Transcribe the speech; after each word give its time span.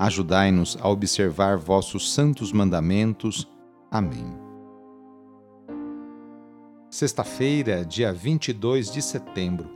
Ajudai-nos 0.00 0.78
a 0.80 0.88
observar 0.88 1.58
vossos 1.58 2.14
santos 2.14 2.54
mandamentos. 2.54 3.46
Amém. 3.90 4.34
Sexta-feira, 6.88 7.84
dia 7.84 8.10
22 8.10 8.90
de 8.90 9.02
setembro. 9.02 9.68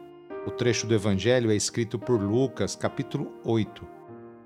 O 0.46 0.50
trecho 0.50 0.86
do 0.86 0.94
Evangelho 0.94 1.50
é 1.50 1.54
escrito 1.54 1.98
por 1.98 2.18
Lucas, 2.18 2.74
capítulo 2.74 3.30
8, 3.44 3.86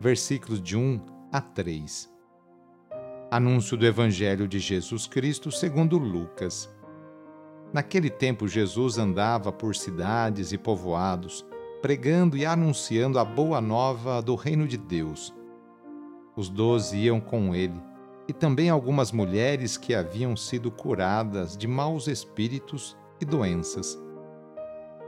versículos 0.00 0.60
de 0.60 0.76
1 0.76 1.00
a 1.30 1.40
3. 1.40 2.12
Anúncio 3.30 3.76
do 3.76 3.86
Evangelho 3.86 4.48
de 4.48 4.58
Jesus 4.58 5.06
Cristo 5.06 5.52
segundo 5.52 5.96
Lucas. 5.96 6.68
Naquele 7.72 8.10
tempo, 8.10 8.48
Jesus 8.48 8.98
andava 8.98 9.52
por 9.52 9.76
cidades 9.76 10.50
e 10.50 10.58
povoados, 10.58 11.46
pregando 11.80 12.36
e 12.36 12.44
anunciando 12.44 13.16
a 13.16 13.24
boa 13.24 13.60
nova 13.60 14.20
do 14.20 14.34
reino 14.34 14.66
de 14.66 14.76
Deus 14.76 15.37
os 16.38 16.48
doze 16.48 16.96
iam 16.96 17.20
com 17.20 17.52
ele, 17.52 17.82
e 18.28 18.32
também 18.32 18.70
algumas 18.70 19.10
mulheres 19.10 19.76
que 19.76 19.92
haviam 19.92 20.36
sido 20.36 20.70
curadas 20.70 21.56
de 21.56 21.66
maus 21.66 22.06
espíritos 22.06 22.96
e 23.20 23.24
doenças. 23.24 23.98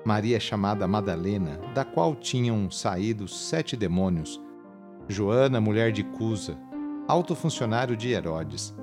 Maria, 0.04 0.40
chamada 0.40 0.88
Madalena, 0.88 1.60
da 1.72 1.84
qual 1.84 2.16
tinham 2.16 2.68
saído 2.68 3.28
sete 3.28 3.76
demônios, 3.76 4.42
Joana, 5.06 5.60
mulher 5.60 5.92
de 5.92 6.02
Cusa, 6.02 6.58
alto 7.06 7.36
funcionário 7.36 7.96
de 7.96 8.10
Herodes, 8.10 8.74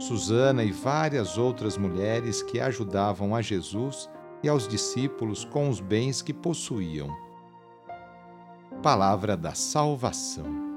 Susana 0.00 0.64
e 0.64 0.72
várias 0.72 1.38
outras 1.38 1.78
mulheres 1.78 2.42
que 2.42 2.58
ajudavam 2.58 3.32
a 3.32 3.40
Jesus 3.40 4.10
e 4.42 4.48
aos 4.48 4.66
discípulos 4.66 5.44
com 5.44 5.68
os 5.68 5.78
bens 5.78 6.20
que 6.20 6.34
possuíam. 6.34 7.16
Palavra 8.82 9.36
da 9.36 9.54
Salvação. 9.54 10.69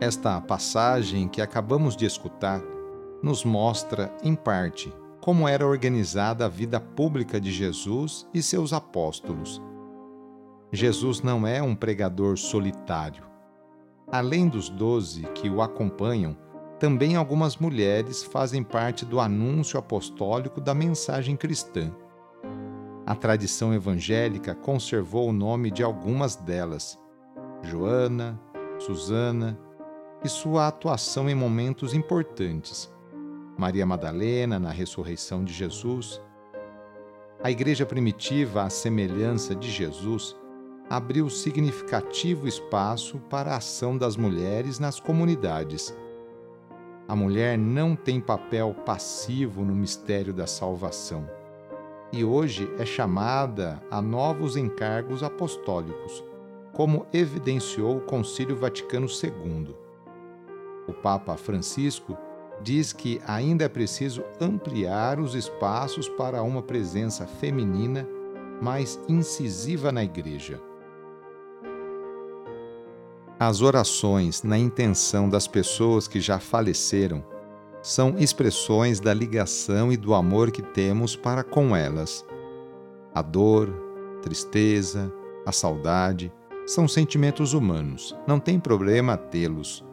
Esta 0.00 0.40
passagem 0.40 1.26
que 1.26 1.42
acabamos 1.42 1.96
de 1.96 2.06
escutar 2.06 2.62
nos 3.20 3.44
mostra, 3.44 4.14
em 4.22 4.32
parte, 4.32 4.94
como 5.20 5.48
era 5.48 5.66
organizada 5.66 6.46
a 6.46 6.48
vida 6.48 6.78
pública 6.78 7.40
de 7.40 7.50
Jesus 7.50 8.24
e 8.32 8.40
seus 8.40 8.72
apóstolos. 8.72 9.60
Jesus 10.72 11.20
não 11.20 11.44
é 11.44 11.60
um 11.60 11.74
pregador 11.74 12.38
solitário. 12.38 13.24
Além 14.06 14.48
dos 14.48 14.68
doze 14.68 15.22
que 15.34 15.50
o 15.50 15.60
acompanham, 15.60 16.36
também 16.78 17.16
algumas 17.16 17.56
mulheres 17.56 18.22
fazem 18.22 18.62
parte 18.62 19.04
do 19.04 19.18
anúncio 19.18 19.80
apostólico 19.80 20.60
da 20.60 20.74
mensagem 20.74 21.36
cristã. 21.36 21.90
A 23.04 23.16
tradição 23.16 23.74
evangélica 23.74 24.54
conservou 24.54 25.28
o 25.28 25.32
nome 25.32 25.72
de 25.72 25.82
algumas 25.82 26.36
delas: 26.36 26.96
Joana, 27.62 28.40
Susana, 28.78 29.58
e 30.24 30.28
sua 30.28 30.66
atuação 30.66 31.28
em 31.30 31.34
momentos 31.34 31.94
importantes. 31.94 32.92
Maria 33.56 33.86
Madalena 33.86 34.58
na 34.58 34.70
ressurreição 34.70 35.44
de 35.44 35.52
Jesus. 35.52 36.20
A 37.42 37.50
igreja 37.50 37.86
primitiva, 37.86 38.62
à 38.62 38.70
semelhança 38.70 39.54
de 39.54 39.70
Jesus, 39.70 40.36
abriu 40.90 41.28
significativo 41.30 42.48
espaço 42.48 43.18
para 43.30 43.52
a 43.52 43.56
ação 43.56 43.96
das 43.96 44.16
mulheres 44.16 44.78
nas 44.78 44.98
comunidades. 44.98 45.96
A 47.06 47.14
mulher 47.14 47.56
não 47.56 47.94
tem 47.94 48.20
papel 48.20 48.74
passivo 48.84 49.64
no 49.64 49.74
mistério 49.74 50.32
da 50.32 50.46
salvação 50.46 51.28
e 52.12 52.24
hoje 52.24 52.68
é 52.78 52.86
chamada 52.86 53.82
a 53.90 54.00
novos 54.00 54.56
encargos 54.56 55.22
apostólicos, 55.22 56.24
como 56.72 57.06
evidenciou 57.12 57.98
o 57.98 58.00
Concílio 58.00 58.56
Vaticano 58.56 59.06
II 59.06 59.87
o 60.88 60.92
Papa 60.92 61.36
Francisco 61.36 62.16
diz 62.62 62.92
que 62.92 63.20
ainda 63.26 63.64
é 63.64 63.68
preciso 63.68 64.24
ampliar 64.40 65.20
os 65.20 65.34
espaços 65.34 66.08
para 66.08 66.42
uma 66.42 66.62
presença 66.62 67.26
feminina 67.26 68.08
mais 68.60 68.98
incisiva 69.08 69.92
na 69.92 70.02
Igreja. 70.02 70.60
As 73.38 73.60
orações 73.60 74.42
na 74.42 74.58
intenção 74.58 75.28
das 75.28 75.46
pessoas 75.46 76.08
que 76.08 76.20
já 76.20 76.40
faleceram 76.40 77.22
são 77.80 78.16
expressões 78.18 78.98
da 78.98 79.14
ligação 79.14 79.92
e 79.92 79.96
do 79.96 80.12
amor 80.12 80.50
que 80.50 80.62
temos 80.62 81.14
para 81.14 81.44
com 81.44 81.76
elas. 81.76 82.26
A 83.14 83.22
dor, 83.22 83.72
tristeza, 84.22 85.12
a 85.46 85.52
saudade 85.52 86.32
são 86.66 86.88
sentimentos 86.88 87.54
humanos, 87.54 88.16
não 88.26 88.40
tem 88.40 88.58
problema 88.58 89.16
tê-los 89.16 89.87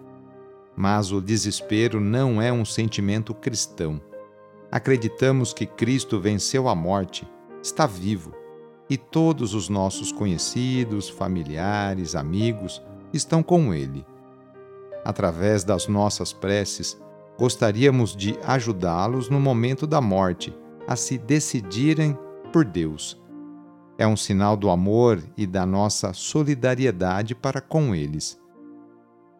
mas 0.75 1.12
o 1.12 1.22
desespero 1.22 2.00
não 2.00 2.41
é 2.41 2.52
um 2.52 2.66
sentimento 2.66 3.34
cristão. 3.34 4.02
Acreditamos 4.72 5.53
que 5.53 5.66
Cristo 5.66 6.19
venceu 6.19 6.68
a 6.68 6.75
morte, 6.75 7.28
está 7.62 7.86
vivo, 7.86 8.34
e 8.90 8.97
todos 8.97 9.53
os 9.53 9.69
nossos 9.69 10.12
conhecidos, 10.12 11.09
familiares, 11.09 12.16
amigos 12.16 12.81
estão 13.14 13.41
com 13.41 13.74
Ele. 13.74 14.06
Através 15.03 15.64
das 15.64 15.88
nossas 15.88 16.34
preces, 16.34 17.00
gostaríamos 17.38 18.16
de 18.16 18.38
ajudá-los 18.44 19.30
no 19.30 19.40
momento 19.40 19.88
da 19.88 20.02
morte 20.02 20.56
a 20.88 20.96
se 20.96 21.18
decidirem 21.18 22.18
por 22.52 22.66
Deus. 22.66 23.22
É 23.97 24.06
um 24.06 24.18
sinal 24.18 24.58
do 24.58 24.69
amor 24.69 25.24
e 25.38 25.47
da 25.47 25.66
nossa 25.66 26.12
solidariedade 26.12 27.34
para 27.34 27.62
com 27.62 27.96
eles. 27.96 28.40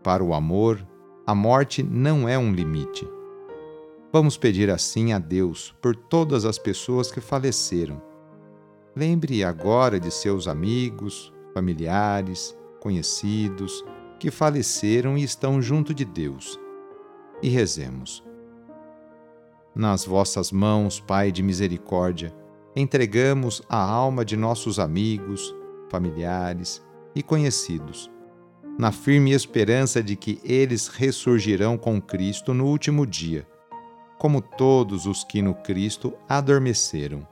Para 0.02 0.24
o 0.24 0.34
amor, 0.34 0.86
a 1.28 1.34
morte 1.34 1.82
não 1.82 2.30
é 2.30 2.38
um 2.38 2.54
limite. 2.54 3.10
Vamos 4.14 4.38
pedir 4.38 4.70
assim 4.70 5.12
a 5.12 5.18
Deus 5.18 5.74
por 5.82 5.96
todas 5.96 6.46
as 6.46 6.60
pessoas 6.60 7.12
que 7.12 7.20
faleceram. 7.20 8.00
Lembre 8.96 9.44
agora 9.44 10.00
de 10.00 10.12
seus 10.12 10.48
amigos, 10.48 11.34
familiares, 11.52 12.56
conhecidos 12.80 13.84
que 14.20 14.30
faleceram 14.30 15.18
e 15.18 15.24
estão 15.24 15.60
junto 15.60 15.96
de 15.96 16.06
Deus. 16.06 16.60
E 17.42 17.50
rezemos. 17.50 18.24
Nas 19.74 20.06
vossas 20.06 20.52
mãos, 20.52 21.00
Pai 21.00 21.32
de 21.32 21.42
misericórdia, 21.42 22.34
entregamos 22.76 23.64
a 23.68 23.82
alma 23.82 24.24
de 24.24 24.38
nossos 24.38 24.78
amigos, 24.78 25.56
familiares 25.90 26.86
e 27.16 27.24
conhecidos 27.24 28.12
na 28.78 28.92
firme 28.92 29.32
esperança 29.32 30.04
de 30.04 30.18
que 30.18 30.40
eles 30.44 30.88
ressurgirão 30.90 31.78
com 31.78 32.02
Cristo 32.02 32.54
no 32.54 32.66
último 32.66 33.06
dia, 33.06 33.48
como 34.18 34.42
todos 34.42 35.06
os 35.06 35.24
que 35.24 35.42
no 35.42 35.56
Cristo 35.56 36.14
adormeceram. 36.28 37.26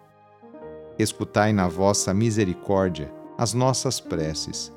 Escutai 0.97 1.51
na 1.51 1.67
vossa 1.67 2.13
misericórdia 2.13 3.11
as 3.37 3.53
nossas 3.53 3.99
preces. 3.99 4.71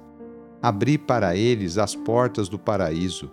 Abri 0.60 0.98
para 0.98 1.36
eles 1.36 1.78
as 1.78 1.94
portas 1.94 2.48
do 2.48 2.58
paraíso, 2.58 3.30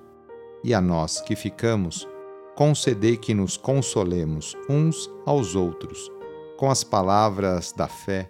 e 0.63 0.73
a 0.73 0.79
nós 0.79 1.19
que 1.19 1.35
ficamos, 1.35 2.07
concedei 2.55 3.17
que 3.17 3.33
nos 3.33 3.57
consolemos 3.57 4.55
uns 4.69 5.09
aos 5.25 5.55
outros, 5.55 6.11
com 6.55 6.69
as 6.69 6.83
palavras 6.83 7.71
da 7.71 7.87
fé, 7.87 8.29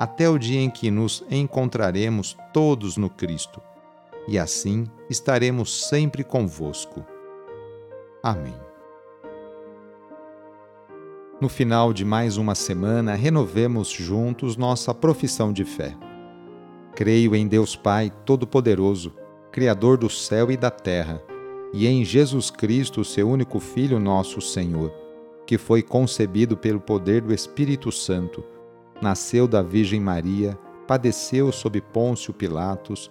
até 0.00 0.28
o 0.28 0.38
dia 0.38 0.60
em 0.60 0.70
que 0.70 0.90
nos 0.90 1.22
encontraremos 1.30 2.36
todos 2.52 2.96
no 2.96 3.10
Cristo 3.10 3.60
e 4.28 4.38
assim 4.38 4.86
estaremos 5.08 5.88
sempre 5.88 6.22
convosco. 6.22 7.02
Amém. 8.22 8.54
No 11.40 11.48
final 11.48 11.94
de 11.94 12.04
mais 12.04 12.36
uma 12.36 12.54
semana, 12.54 13.14
renovemos 13.14 13.88
juntos 13.88 14.56
nossa 14.56 14.92
profissão 14.92 15.50
de 15.50 15.64
fé. 15.64 15.96
Creio 16.94 17.34
em 17.34 17.46
Deus 17.48 17.74
Pai 17.74 18.12
Todo-Poderoso, 18.26 19.14
Criador 19.50 19.96
do 19.96 20.10
céu 20.10 20.50
e 20.50 20.56
da 20.56 20.70
terra, 20.70 21.22
e 21.72 21.86
em 21.86 22.04
Jesus 22.04 22.50
Cristo, 22.50 23.04
seu 23.04 23.28
único 23.28 23.58
Filho, 23.60 23.98
nosso 23.98 24.40
Senhor, 24.40 24.92
que 25.46 25.56
foi 25.56 25.80
concebido 25.80 26.56
pelo 26.56 26.80
poder 26.80 27.22
do 27.22 27.32
Espírito 27.32 27.90
Santo, 27.90 28.44
nasceu 29.00 29.48
da 29.48 29.62
Virgem 29.62 30.00
Maria, 30.00 30.58
padeceu 30.86 31.52
sob 31.52 31.80
Pôncio 31.80 32.34
Pilatos, 32.34 33.10